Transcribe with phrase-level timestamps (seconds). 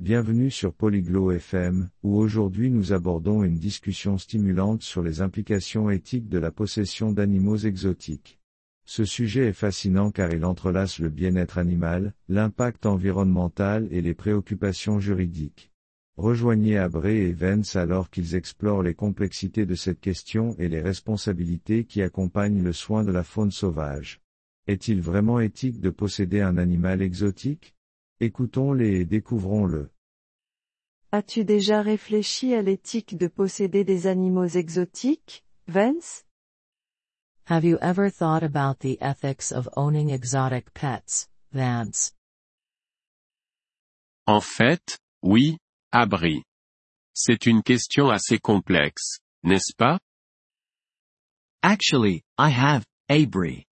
[0.00, 6.30] Bienvenue sur Polyglot FM, où aujourd'hui nous abordons une discussion stimulante sur les implications éthiques
[6.30, 8.40] de la possession d'animaux exotiques.
[8.86, 15.00] Ce sujet est fascinant car il entrelace le bien-être animal, l'impact environnemental et les préoccupations
[15.00, 15.70] juridiques.
[16.16, 21.84] Rejoignez Abré et Vence alors qu'ils explorent les complexités de cette question et les responsabilités
[21.84, 24.22] qui accompagnent le soin de la faune sauvage.
[24.66, 27.74] Est-il vraiment éthique de posséder un animal exotique?
[28.20, 29.90] Écoutons-les et découvrons-le.
[31.10, 36.24] As-tu déjà réfléchi à l'éthique de posséder des animaux exotiques, Vance?
[37.46, 42.12] Have you ever thought about the ethics of owning exotic pets, Vance?
[44.26, 45.56] En fait, oui,
[45.90, 46.44] Abri.
[47.14, 49.98] C'est une question assez complexe, n'est-ce pas?
[51.62, 53.64] Actually, I have, Abri.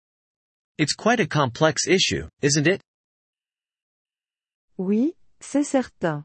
[0.79, 2.83] It's quite a complex issue, isn't it?
[4.79, 6.25] Oui, c'est certain.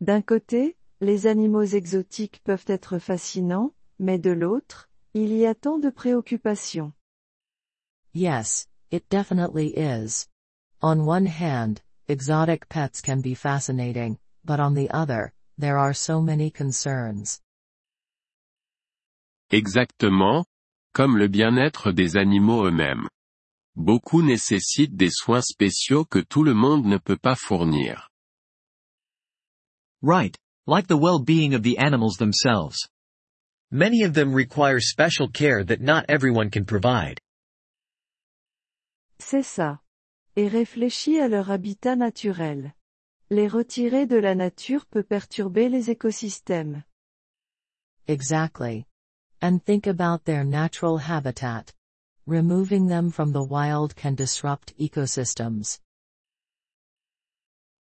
[0.00, 5.78] D'un côté, les animaux exotiques peuvent être fascinants, mais de l'autre, il y a tant
[5.78, 6.92] de préoccupations.
[8.14, 10.28] Yes, it definitely is.
[10.80, 16.22] On one hand, exotic pets can be fascinating, but on the other, there are so
[16.22, 17.40] many concerns.
[19.50, 20.44] Exactement,
[20.94, 23.08] comme le bien-être des animaux eux-mêmes.
[23.78, 28.10] Beaucoup nécessitent des soins spéciaux que tout le monde ne peut pas fournir.
[30.02, 32.88] Right, like the well-being of the animals themselves.
[33.70, 37.20] Many of them require special care that not everyone can provide.
[39.20, 39.78] C'est ça.
[40.34, 42.74] Et réfléchis à leur habitat naturel.
[43.30, 46.82] Les retirer de la nature peut perturber les écosystèmes.
[48.08, 48.86] Exactly.
[49.40, 51.72] And think about their natural habitat.
[52.28, 55.78] Removing them from the wild can disrupt ecosystems.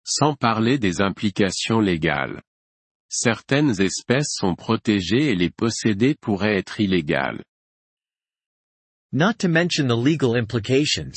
[0.03, 2.41] Sans parler des implications légales.
[3.07, 7.41] Certaines espèces sont protégées et les posséder pourrait être illégal.
[9.13, 11.15] Not to mention the legal implications.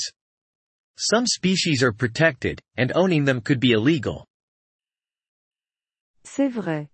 [0.96, 4.24] Some species are protected, and owning them could be illegal.
[6.22, 6.88] C'est vrai.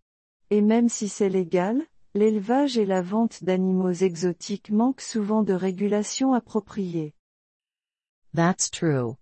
[0.49, 6.35] Et même si c'est légal, L'élevage et la vente d'animaux exotiques manquent souvent de régulation
[6.35, 7.15] appropriée.
[8.35, 9.17] That's true.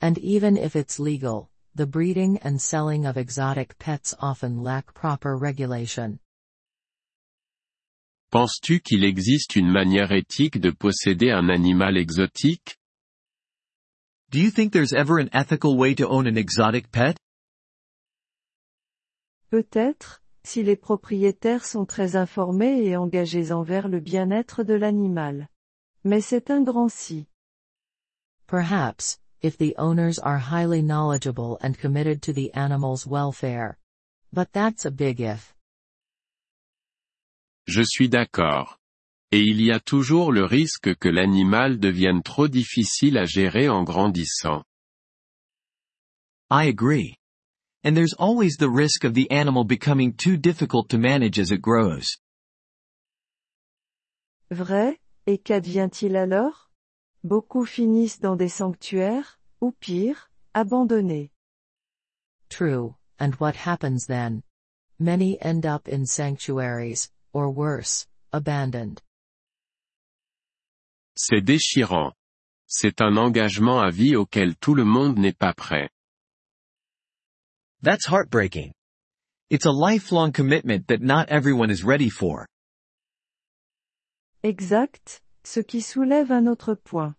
[0.00, 5.36] And even if it's legal, the breeding and selling of exotic pets often lack proper
[5.36, 6.18] regulation.
[8.30, 12.78] Penses-tu qu'il existe une manière éthique de posséder un animal exotique?
[14.30, 17.18] Do you think there's ever an ethical way to own an exotic pet?
[19.50, 25.48] Peut-être, si les propriétaires sont très informés et engagés envers le bien-être de l'animal.
[26.02, 27.28] Mais c'est un grand si.
[28.48, 33.78] Perhaps, if the owners are highly knowledgeable and committed to the animal's welfare.
[34.32, 35.54] But that's a big if.
[37.68, 38.80] Je suis d'accord.
[39.30, 43.84] Et il y a toujours le risque que l'animal devienne trop difficile à gérer en
[43.84, 44.64] grandissant.
[46.50, 47.19] I agree.
[47.82, 51.62] And there's always the risk of the animal becoming too difficult to manage as it
[51.62, 52.18] grows.
[54.50, 56.68] Vrai, et qu'advient-il alors?
[57.24, 61.30] Beaucoup finissent dans des sanctuaires, ou pire, abandonnés.
[62.48, 64.42] True, and what happens then?
[64.98, 69.00] Many end up in sanctuaries, or worse, abandoned.
[71.16, 72.12] C'est déchirant.
[72.66, 75.90] C'est un engagement à vie auquel tout le monde n'est pas prêt.
[77.82, 78.72] That's heartbreaking.
[79.48, 82.46] It's a lifelong commitment that not everyone is ready for.
[84.42, 87.14] Exact, ce qui soulève un autre point.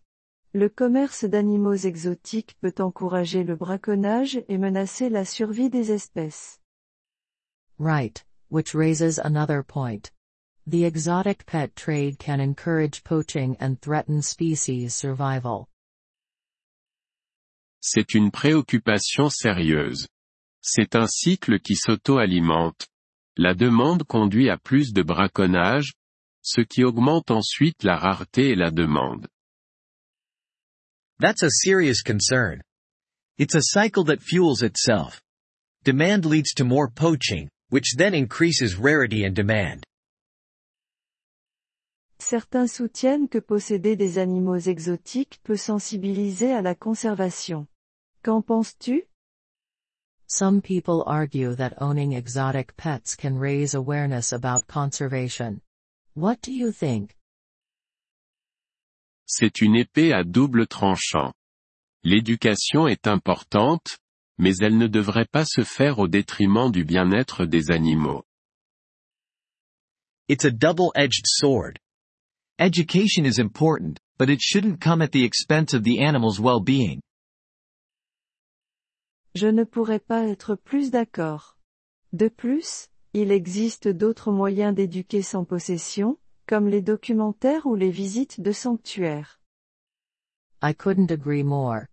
[0.53, 6.59] Le commerce d'animaux exotiques peut encourager le braconnage et menacer la survie des espèces.
[7.79, 10.11] Right, which raises another point.
[10.67, 15.67] The exotic pet trade can encourage poaching and threaten species survival.
[17.81, 20.05] C'est une préoccupation sérieuse.
[20.61, 22.87] C'est un cycle qui s'auto-alimente.
[23.35, 25.93] La demande conduit à plus de braconnage,
[26.41, 29.27] ce qui augmente ensuite la rareté et la demande.
[31.19, 32.61] That's a serious concern.
[33.37, 35.21] It's a cycle that fuels itself.
[35.83, 39.83] Demand leads to more poaching, which then increases rarity and demand.
[42.19, 47.67] Certains soutiennent que posséder des animaux exotiques peut sensibiliser à la conservation.
[48.23, 49.07] Qu'en penses-tu?
[50.33, 55.59] Some people argue that owning exotic pets can raise awareness about conservation.
[56.13, 57.17] What do you think?
[59.25, 61.33] C'est une épée à double tranchant.
[62.05, 63.97] L'éducation est importante,
[64.37, 68.23] mais elle ne devrait pas se faire au détriment du bien-être des animaux.
[70.29, 71.77] It's a double-edged sword.
[72.57, 77.01] Education is important, but it shouldn't come at the expense of the animal's well-being.
[79.33, 81.57] Je ne pourrais pas être plus d'accord.
[82.11, 86.17] De plus, il existe d'autres moyens d'éduquer sans possession,
[86.47, 89.39] comme les documentaires ou les visites de sanctuaires.
[90.61, 91.87] I couldn't agree more.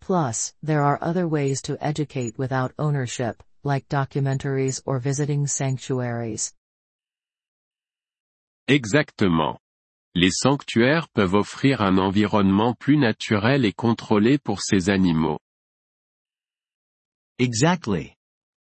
[0.00, 6.52] Plus, there are other ways to educate without ownership, like documentaries or visiting sanctuaries.
[8.66, 9.58] Exactement.
[10.16, 15.38] Les sanctuaires peuvent offrir un environnement plus naturel et contrôlé pour ces animaux.
[17.40, 18.14] Exactly.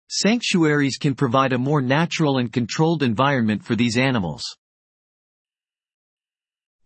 [0.09, 4.57] Sanctuaries can provide a more natural and controlled environment for these animals.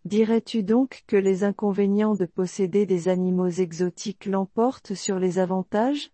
[0.04, 6.10] Dirais-tu donc que les inconvénients de posséder des animaux exotiques l'emportent sur les avantages?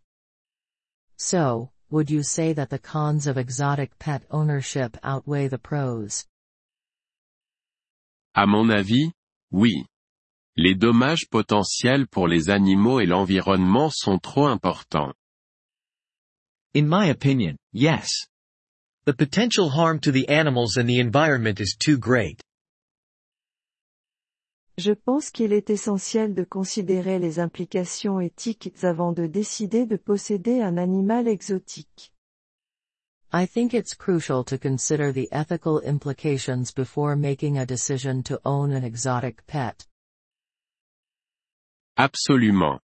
[1.17, 6.27] So, would you say that the cons of exotic pet ownership outweigh the pros?
[8.37, 9.11] À mon avis,
[9.51, 9.85] oui.
[10.57, 15.13] Les dommages potentiels pour les animaux et l'environnement sont trop importants.
[16.77, 18.07] In my opinion, yes.
[19.07, 22.39] The potential harm to the animals and the environment is too great.
[24.77, 30.61] Je pense qu'il est essentiel de considérer les implications éthiques avant de décider de posséder
[30.61, 32.13] un animal exotique.
[33.33, 38.73] I think it's crucial to consider the ethical implications before making a decision to own
[38.73, 39.87] an exotic pet.
[41.97, 42.83] Absolument.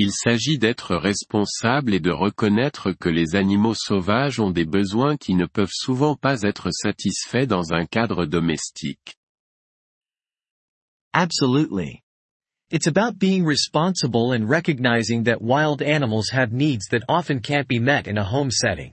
[0.00, 5.34] Il s'agit d'être responsable et de reconnaître que les animaux sauvages ont des besoins qui
[5.34, 9.16] ne peuvent souvent pas être satisfaits dans un cadre domestique.
[11.12, 12.04] Absolutely.
[12.70, 17.80] It's about being responsible and recognizing that wild animals have needs that often can't be
[17.80, 18.92] met in a home setting.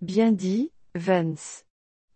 [0.00, 1.62] Bien dit, Vance.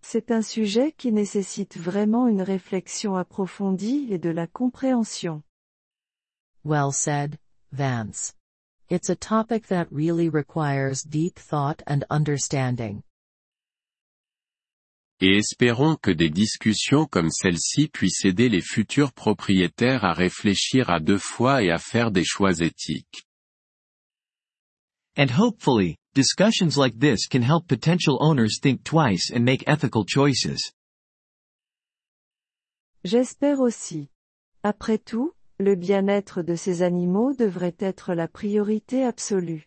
[0.02, 5.44] C'est un sujet qui nécessite vraiment une réflexion approfondie et de la compréhension.
[6.64, 7.38] Well said,
[7.72, 8.34] Vance.
[8.88, 13.02] It's a topic that really requires deep thought and understanding.
[15.20, 21.00] Et espérons que des discussions comme celle-ci puissent aider les futurs propriétaires à réfléchir à
[21.00, 23.26] deux fois et à faire des choix éthiques.
[25.16, 30.72] And hopefully, discussions like this can help potential owners think twice and make ethical choices.
[33.04, 34.08] J'espère aussi.
[34.62, 39.66] Après tout, le bien-être de ces animaux devrait être la priorité absolue.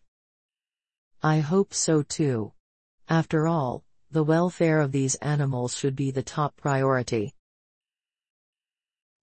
[1.21, 2.53] I hope so too.
[3.09, 7.33] After all, the welfare of these animals should be the top priority.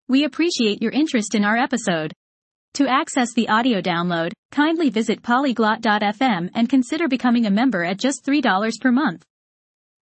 [0.08, 2.12] We appreciate your interest in our episode.
[2.74, 8.24] To access the audio download, kindly visit polyglot.fm and consider becoming a member at just
[8.24, 9.24] $3 per month.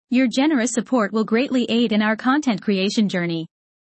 [0.09, 3.48] Your generous support will greatly aid in our content creation journey.